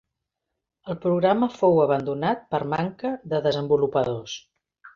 [0.93, 4.39] El programa fou abandonat per manca de desenvolupadors.